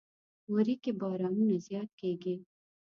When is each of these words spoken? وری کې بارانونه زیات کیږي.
وری 0.53 0.75
کې 0.83 0.91
بارانونه 0.99 1.57
زیات 1.67 1.89
کیږي. 2.01 2.35